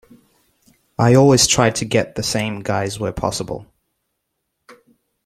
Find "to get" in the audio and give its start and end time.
1.75-2.15